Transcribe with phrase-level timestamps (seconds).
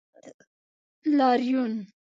[1.17, 1.73] لاریون